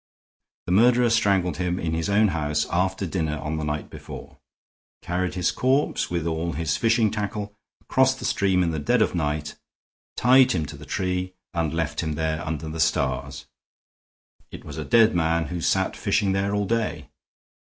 The 0.65 0.71
murderer 0.71 1.11
strangled 1.11 1.57
him 1.57 1.77
in 1.79 1.93
his 1.93 2.09
own 2.09 2.29
house 2.29 2.65
after 2.71 3.05
dinner 3.05 3.37
on 3.37 3.57
the 3.57 3.63
night 3.63 3.91
before, 3.91 4.39
carried 5.03 5.35
his 5.35 5.51
corpse, 5.51 6.09
with 6.09 6.25
all 6.25 6.53
his 6.53 6.75
fishing 6.75 7.11
tackle, 7.11 7.53
across 7.81 8.15
the 8.15 8.25
stream 8.25 8.63
in 8.63 8.71
the 8.71 8.79
dead 8.79 9.03
of 9.03 9.13
night, 9.13 9.53
tied 10.17 10.53
him 10.53 10.65
to 10.65 10.75
the 10.75 10.87
tree, 10.87 11.35
and 11.53 11.71
left 11.71 12.01
him 12.01 12.13
there 12.15 12.43
under 12.43 12.67
the 12.67 12.79
stars. 12.79 13.45
It 14.49 14.65
was 14.65 14.79
a 14.79 14.83
dead 14.85 15.13
man 15.13 15.49
who 15.49 15.61
sat 15.61 15.95
fishing 15.95 16.31
there 16.31 16.55
all 16.55 16.65
day. 16.65 17.07